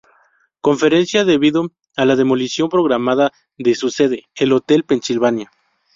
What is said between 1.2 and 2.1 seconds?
debido a